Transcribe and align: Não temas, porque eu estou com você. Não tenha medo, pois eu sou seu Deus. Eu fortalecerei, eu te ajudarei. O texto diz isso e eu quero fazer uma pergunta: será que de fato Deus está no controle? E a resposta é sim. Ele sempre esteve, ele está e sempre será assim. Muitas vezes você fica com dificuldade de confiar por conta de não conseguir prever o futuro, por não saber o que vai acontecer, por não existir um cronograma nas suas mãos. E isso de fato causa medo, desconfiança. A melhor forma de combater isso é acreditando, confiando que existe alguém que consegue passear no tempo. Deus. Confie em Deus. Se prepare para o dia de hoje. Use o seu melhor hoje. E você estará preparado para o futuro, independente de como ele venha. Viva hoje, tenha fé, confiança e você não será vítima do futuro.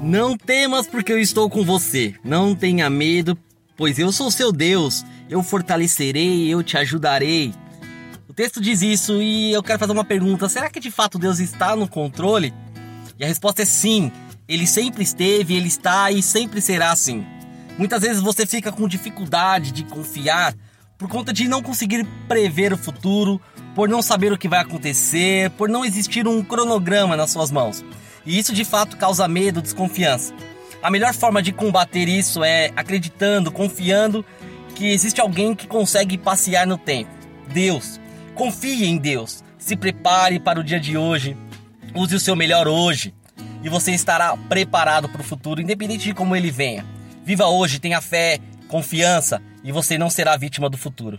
Não 0.00 0.36
temas, 0.36 0.86
porque 0.86 1.12
eu 1.12 1.18
estou 1.18 1.50
com 1.50 1.64
você. 1.64 2.14
Não 2.22 2.54
tenha 2.54 2.88
medo, 2.88 3.36
pois 3.76 3.98
eu 3.98 4.12
sou 4.12 4.30
seu 4.30 4.52
Deus. 4.52 5.04
Eu 5.28 5.42
fortalecerei, 5.42 6.48
eu 6.48 6.62
te 6.62 6.76
ajudarei. 6.76 7.52
O 8.28 8.32
texto 8.32 8.60
diz 8.60 8.80
isso 8.80 9.20
e 9.20 9.52
eu 9.52 9.62
quero 9.62 9.78
fazer 9.78 9.92
uma 9.92 10.04
pergunta: 10.04 10.48
será 10.48 10.70
que 10.70 10.78
de 10.78 10.90
fato 10.90 11.18
Deus 11.18 11.40
está 11.40 11.74
no 11.74 11.88
controle? 11.88 12.54
E 13.18 13.24
a 13.24 13.26
resposta 13.26 13.62
é 13.62 13.64
sim. 13.64 14.12
Ele 14.46 14.68
sempre 14.68 15.02
esteve, 15.02 15.56
ele 15.56 15.66
está 15.66 16.12
e 16.12 16.22
sempre 16.22 16.60
será 16.60 16.92
assim. 16.92 17.26
Muitas 17.76 18.00
vezes 18.02 18.22
você 18.22 18.46
fica 18.46 18.70
com 18.70 18.86
dificuldade 18.86 19.72
de 19.72 19.82
confiar 19.84 20.54
por 20.96 21.08
conta 21.08 21.32
de 21.32 21.46
não 21.48 21.62
conseguir 21.62 22.04
prever 22.26 22.72
o 22.72 22.78
futuro, 22.78 23.40
por 23.74 23.88
não 23.88 24.00
saber 24.00 24.32
o 24.32 24.38
que 24.38 24.48
vai 24.48 24.60
acontecer, 24.60 25.50
por 25.50 25.68
não 25.68 25.84
existir 25.84 26.26
um 26.26 26.42
cronograma 26.42 27.16
nas 27.16 27.30
suas 27.30 27.50
mãos. 27.50 27.84
E 28.28 28.38
isso 28.38 28.52
de 28.52 28.62
fato 28.62 28.98
causa 28.98 29.26
medo, 29.26 29.62
desconfiança. 29.62 30.34
A 30.82 30.90
melhor 30.90 31.14
forma 31.14 31.42
de 31.42 31.50
combater 31.50 32.06
isso 32.06 32.44
é 32.44 32.70
acreditando, 32.76 33.50
confiando 33.50 34.22
que 34.74 34.92
existe 34.92 35.18
alguém 35.18 35.54
que 35.54 35.66
consegue 35.66 36.18
passear 36.18 36.66
no 36.66 36.76
tempo. 36.76 37.10
Deus. 37.50 37.98
Confie 38.34 38.84
em 38.84 38.98
Deus. 38.98 39.42
Se 39.56 39.74
prepare 39.74 40.38
para 40.38 40.60
o 40.60 40.62
dia 40.62 40.78
de 40.78 40.94
hoje. 40.94 41.38
Use 41.94 42.14
o 42.14 42.20
seu 42.20 42.36
melhor 42.36 42.68
hoje. 42.68 43.14
E 43.64 43.70
você 43.70 43.92
estará 43.92 44.36
preparado 44.36 45.08
para 45.08 45.22
o 45.22 45.24
futuro, 45.24 45.62
independente 45.62 46.04
de 46.04 46.12
como 46.12 46.36
ele 46.36 46.50
venha. 46.50 46.84
Viva 47.24 47.46
hoje, 47.46 47.80
tenha 47.80 48.02
fé, 48.02 48.38
confiança 48.68 49.40
e 49.64 49.72
você 49.72 49.96
não 49.96 50.10
será 50.10 50.36
vítima 50.36 50.68
do 50.68 50.76
futuro. 50.76 51.18